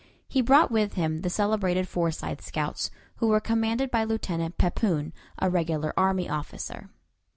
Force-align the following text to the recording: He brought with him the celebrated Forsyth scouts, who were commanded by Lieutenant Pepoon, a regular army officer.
He 0.27 0.41
brought 0.41 0.71
with 0.71 0.93
him 0.93 1.21
the 1.21 1.29
celebrated 1.29 1.87
Forsyth 1.87 2.41
scouts, 2.41 2.89
who 3.17 3.27
were 3.27 3.39
commanded 3.39 3.91
by 3.91 4.03
Lieutenant 4.03 4.57
Pepoon, 4.57 5.13
a 5.37 5.47
regular 5.47 5.93
army 5.95 6.27
officer. 6.27 6.89